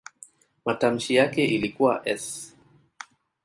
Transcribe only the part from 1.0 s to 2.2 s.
yake ilikuwa